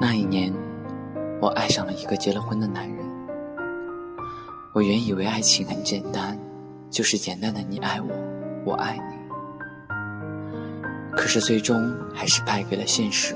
[0.00, 0.50] 那一年，
[1.42, 3.04] 我爱上了一个结了婚的男人。
[4.72, 6.38] 我原以为爱情很简单，
[6.88, 8.08] 就是简单的你爱我，
[8.64, 9.94] 我爱你。
[11.14, 13.34] 可是最终还是败给了现实。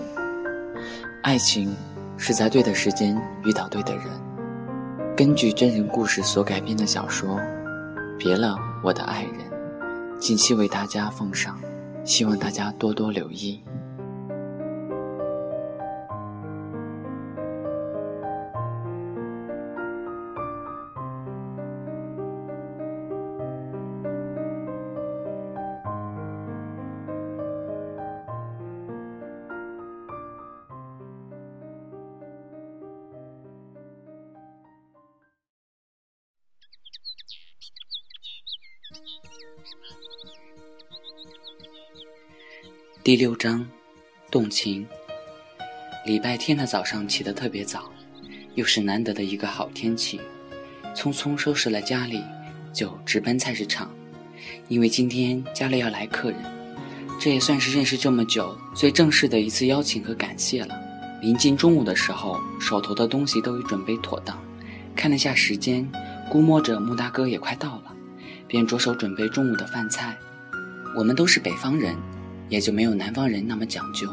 [1.23, 1.77] 爱情
[2.17, 4.07] 是在对的时间遇到对的人。
[5.15, 7.37] 根据真人故事所改编的小说
[8.17, 9.35] 《别了我的爱人》，
[10.19, 11.61] 近期为大家奉上，
[12.05, 13.63] 希望大家多多留意。
[43.03, 43.69] 第六章，
[44.31, 44.87] 动情。
[46.07, 47.91] 礼拜天的早上起得特别早，
[48.55, 50.21] 又是难得的一个好天气，
[50.95, 52.23] 匆匆收拾了家里，
[52.73, 53.91] 就直奔菜市场。
[54.69, 56.41] 因为今天家里要来客人，
[57.21, 60.75] 这也算是认识这么久最正式的一次邀请和感谢了。
[61.23, 64.39] 临近中午的时候，手头的东西都已准备妥当，
[64.95, 65.91] 看了下时间，
[66.31, 67.94] 估摸着穆大哥也快到了，
[68.55, 70.17] 便着手准备中午的饭菜。
[70.95, 71.93] 我们都是北方人。
[72.49, 74.09] 也就没有南方人那么讲究，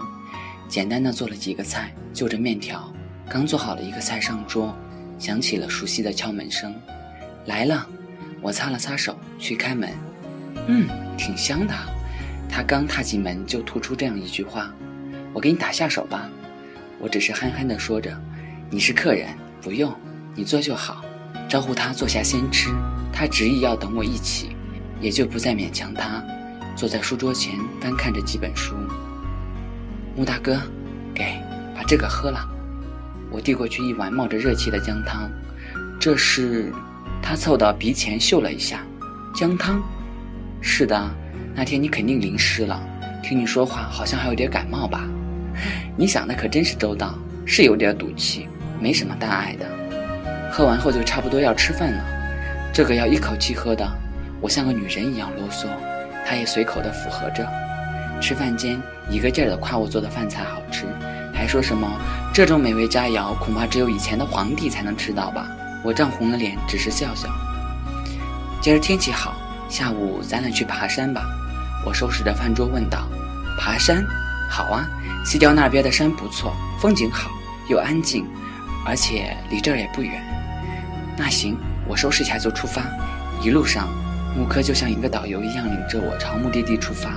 [0.68, 2.92] 简单的做了几个菜，就着面条。
[3.30, 4.76] 刚做好了一个菜上桌，
[5.20, 6.74] 响起了熟悉的敲门声，
[7.46, 7.86] 来了。
[8.42, 9.92] 我擦了擦手去开门，
[10.66, 11.74] 嗯，挺香的。
[12.50, 14.74] 他刚踏进门就吐出这样一句话
[15.36, 16.28] ：“我给你打下手吧。”
[16.98, 18.20] 我只是憨憨的说着
[18.72, 19.28] ：“你是客人，
[19.62, 19.94] 不用，
[20.34, 21.04] 你坐就好。”
[21.48, 22.70] 招呼他坐下先吃，
[23.14, 24.56] 他执意要等我一起，
[25.00, 26.24] 也就不再勉强他。
[26.76, 28.76] 坐在书桌前翻看着几本书。
[30.16, 30.60] 穆大哥，
[31.14, 31.24] 给
[31.76, 32.48] 把这个喝了。
[33.30, 35.30] 我递过去一碗冒着热气的姜汤。
[36.00, 36.72] 这是，
[37.22, 38.84] 他凑到鼻前嗅了一下，
[39.36, 39.82] 姜汤。
[40.62, 41.10] 是的，
[41.54, 42.82] 那天你肯定淋湿了。
[43.22, 45.08] 听你说话好像还有点感冒吧？
[45.96, 47.14] 你想的可真是周到，
[47.46, 48.48] 是有点赌气，
[48.80, 49.66] 没什么大碍的。
[50.52, 52.04] 喝完后就差不多要吃饭了，
[52.74, 53.86] 这个要一口气喝的，
[54.40, 55.68] 我像个女人一样啰嗦。
[56.26, 57.46] 他也随口的附和着，
[58.22, 60.86] 吃饭间一个劲儿的夸我做的饭菜好吃，
[61.34, 61.86] 还说什么
[62.34, 65.48] 这种美味佳肴恐怕只有以前的皇帝才能吃到吧。
[65.84, 67.28] 我涨红了脸，只是笑笑。
[68.62, 69.34] 今儿天气好，
[69.68, 71.26] 下午咱俩去爬山吧。
[71.86, 73.08] 我收拾着饭桌问道
[73.60, 74.06] ：“爬山？
[74.48, 74.88] 好啊，
[75.26, 77.32] 西郊那边的山不错，风景好
[77.68, 78.26] 又安静，
[78.86, 80.22] 而且离这儿也不远。”
[81.18, 81.58] 那行，
[81.92, 82.84] 我收拾一下就出发。
[83.44, 83.90] 一路上。
[84.34, 87.10] 木柯就像一个导游一样，领着我朝目的地出发。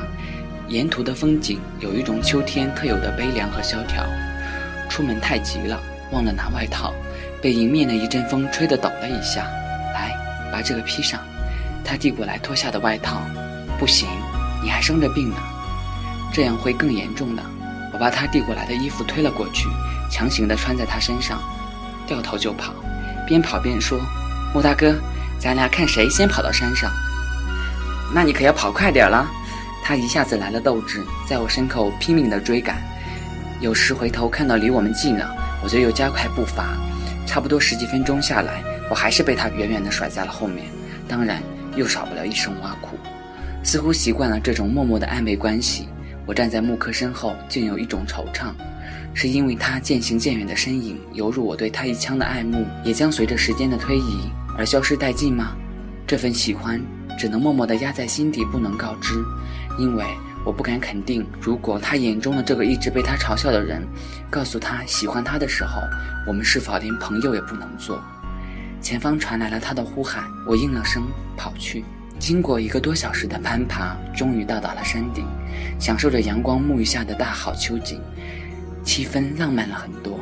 [0.66, 4.04] 沿途的风景有一种秋天特有的悲凉和萧条。
[4.88, 5.80] 出门太急了，
[6.10, 6.92] 忘了拿外套，
[7.40, 9.44] 被迎面的一阵风吹得抖了一下。
[9.94, 10.12] 来，
[10.50, 11.20] 把这个披上。
[11.84, 13.20] 他递过来脱下的外套。
[13.78, 14.08] 不行，
[14.60, 15.36] 你还生着病呢，
[16.32, 17.42] 这样会更严重的。
[17.92, 19.68] 我把他递过来的衣服推了过去，
[20.10, 21.40] 强行的穿在他身上，
[22.08, 22.74] 掉头就跑，
[23.24, 24.00] 边跑边说
[24.54, 24.94] ：“穆大哥。”
[25.36, 26.90] 咱俩看谁先跑到山上，
[28.14, 29.30] 那你可要跑快点了。
[29.82, 32.82] 他一下子来了斗志，在我身后拼命地追赶。
[33.60, 36.68] 有时回头看到离我们近了，我就又加快步伐。
[37.26, 40.64] 差不多十几分钟下来，我还是被他远远地甩在了后面。
[41.06, 41.42] 当然，
[41.76, 42.96] 又少不了一声挖苦。
[43.62, 45.88] 似乎习惯了这种默默的暧昧关系，
[46.24, 48.54] 我站在木柯身后，竟有一种惆怅。
[49.12, 54.30] 是因为他渐行渐远的身影，犹如我对他一腔的爱慕，也将随着时间的推移。
[54.56, 55.56] 而消失殆尽吗？
[56.06, 56.80] 这份喜欢
[57.18, 59.14] 只能默默地压在心底，不能告知，
[59.78, 60.04] 因为
[60.44, 63.82] 我不敢肯定，如果他眼中的这个一直被他嘲笑的人，
[64.30, 65.80] 告诉他喜欢他的时候，
[66.26, 68.02] 我们是否连朋友也不能做？
[68.82, 71.02] 前方传来了他的呼喊，我应了声，
[71.36, 71.84] 跑去。
[72.18, 75.26] 经过一个多小时的攀爬，终于到达了山顶，
[75.80, 78.00] 享受着阳光沐浴下的大好秋景，
[78.84, 80.20] 气氛浪漫了很多。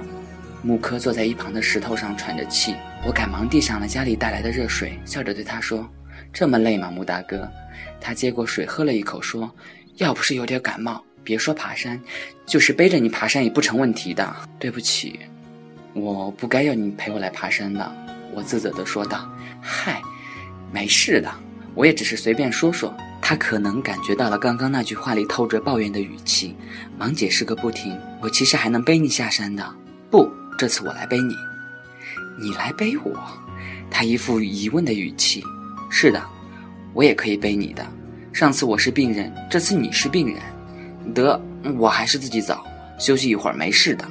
[0.64, 5.88] 木柯坐在一旁的石头上喘着气，我赶忙递上了家里带来的热水，笑着对他说
[6.32, 7.50] ：“这么累吗，木大哥？”
[8.00, 9.52] 他接过水喝了一口，说
[9.98, 12.00] ：“要不是有点感冒，别说爬山，
[12.46, 15.18] 就是背着你爬山也不成问题的。”对不起，
[15.94, 17.92] 我不该要你陪我来爬山的。”
[18.32, 19.28] 我自责地说道。
[19.60, 20.00] “嗨，
[20.72, 21.28] 没事的，
[21.74, 26.56] 我也只是随便说说。”他可能感觉到了刚刚那句话里透着抱怨的语气，
[26.98, 29.64] 忙解释个不停：“我其实还能背你下山的。”
[30.10, 30.30] 不。
[30.62, 31.36] 这次我来背你，
[32.38, 33.18] 你来背我。
[33.90, 35.42] 他一副疑问的语气。
[35.90, 36.22] 是的，
[36.94, 37.84] 我也可以背你的。
[38.32, 40.36] 上次我是病人，这次你是病人。
[41.12, 41.42] 得，
[41.76, 42.64] 我还是自己走，
[42.96, 44.04] 休息一会儿，没事的。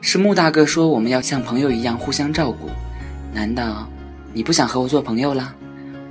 [0.00, 2.70] 是穆大哥说我们要像朋友一样互相照顾，
[3.34, 3.90] 难道
[4.32, 5.52] 你不想和我做朋友了？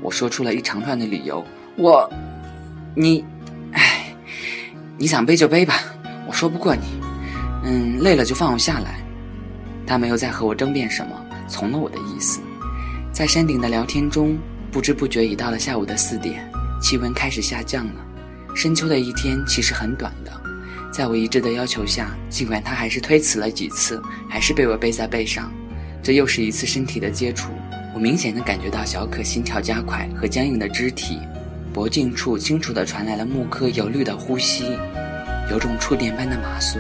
[0.01, 1.41] 我说出了一长串的理由。
[1.77, 2.11] 我，
[2.93, 3.23] 你，
[3.71, 4.13] 唉，
[4.97, 5.75] 你想背就背吧，
[6.27, 6.81] 我说不过你。
[7.63, 8.99] 嗯，累了就放我下来。
[9.85, 11.15] 他没有再和我争辩什么，
[11.47, 12.39] 从了我的意思。
[13.13, 14.37] 在山顶的聊天中，
[14.71, 16.49] 不知不觉已到了下午的四点，
[16.81, 18.05] 气温开始下降了。
[18.55, 20.31] 深秋的一天其实很短的。
[20.91, 25.51] 在我一致的要求下，尽管他还是推辞了几次，还是被我背在背上。
[26.01, 27.51] 这又是一次身体的接触，
[27.93, 31.19] 我明显的感觉到小可心跳加快和僵硬的肢体，
[31.73, 34.77] 脖颈处清楚的传来了木刻有律的呼吸，
[35.51, 36.79] 有种触电般的麻酥，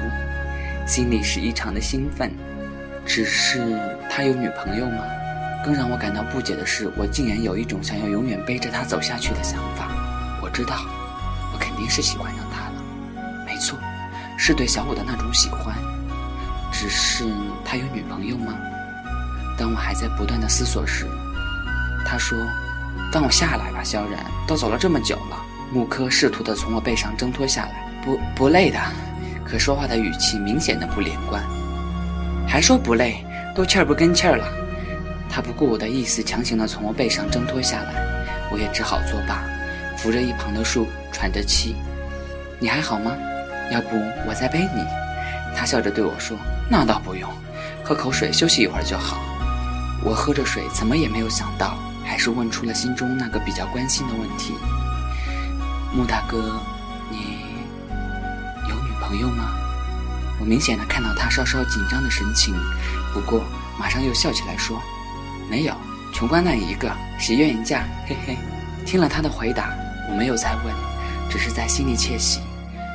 [0.87, 2.31] 心里是异常的兴奋。
[3.05, 3.61] 只是
[4.09, 5.03] 他有女朋友吗？
[5.63, 9.89] 更让我感到不解的是，我竟然有一种想要永远背着他走下去的想法。
[10.41, 10.75] 我知道，
[11.53, 12.83] 我肯定是喜欢上他了，
[13.45, 13.77] 没错。
[14.37, 15.75] 是对小五的那种喜欢，
[16.71, 17.23] 只是
[17.63, 18.53] 他有女朋友吗？
[19.57, 21.07] 当我还在不断的思索时，
[22.05, 22.37] 他说
[23.13, 25.41] ：“放我下来吧，萧然，都走了这么久了。”
[25.71, 28.79] 木柯试图的从我背上挣脱下来，不不累的，
[29.43, 31.41] 可说话的语气明显的不连贯，
[32.47, 34.45] 还说不累，都气儿不跟气儿了。
[35.29, 37.93] 他不顾我的意思，强行的从我背上挣脱下来，
[38.51, 39.43] 我也只好作罢，
[39.97, 41.75] 扶着一旁的树喘着气。
[42.59, 43.11] 你还好吗？
[43.71, 43.97] 要不
[44.27, 44.85] 我再背你？
[45.57, 46.37] 他笑着对我说
[46.69, 47.29] ：“那倒不用，
[47.83, 49.17] 喝口水休息一会儿就好。”
[50.03, 54.53] 我喝着水，怎么也没有想到，还是问出了心中那个比较关心的问题
[55.91, 56.61] ：“穆大哥，
[57.09, 57.17] 你
[58.69, 59.57] 有女朋友吗？”
[60.39, 62.53] 我明显的看到他稍稍紧张的神情，
[63.13, 63.43] 不过
[63.79, 64.81] 马上又笑起来说
[65.49, 65.73] ：“没有，
[66.13, 68.37] 穷光蛋一个，谁愿意嫁？”嘿嘿。
[68.85, 69.73] 听了他的回答，
[70.09, 70.73] 我没有再问，
[71.29, 72.39] 只是在心里窃喜。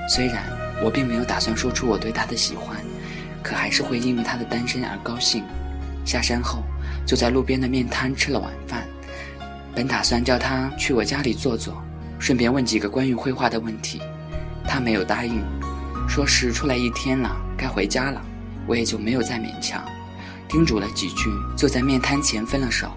[0.08, 0.44] 虽然
[0.84, 2.76] 我并没有打算说出我对他的喜欢，
[3.42, 5.42] 可还是会因为他的单身而高兴。
[6.04, 6.62] 下山后，
[7.04, 8.87] 就在路边的面摊吃了晚饭。
[9.75, 11.82] 本打算叫他去我家里坐坐，
[12.19, 14.00] 顺便问几个关于绘画的问题，
[14.66, 15.42] 他没有答应，
[16.10, 18.20] 说是出来一天了，该回家了。
[18.66, 19.80] 我也就没有再勉强，
[20.48, 22.90] 叮嘱了几句，就在面摊前分了手。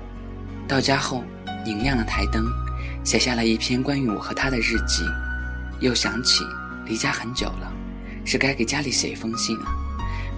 [0.68, 1.24] 到家后，
[1.64, 2.44] 拧亮了台灯，
[3.04, 5.04] 写下了一篇关于我和他的日记，
[5.80, 6.44] 又想起。
[6.88, 7.72] 离家很久了，
[8.26, 9.66] 是该给家里写一封信了。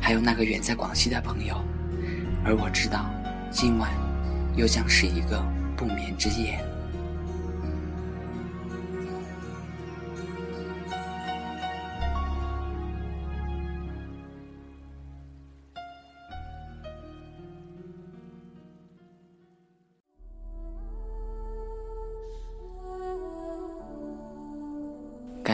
[0.01, 1.55] 还有那个远在广西的朋友，
[2.43, 3.09] 而我知道，
[3.49, 3.89] 今晚
[4.57, 5.41] 又将是一个
[5.77, 6.59] 不眠之夜。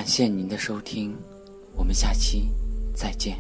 [0.02, 1.16] 感谢您的收听，
[1.76, 2.50] 我们下期
[2.96, 3.38] 再见。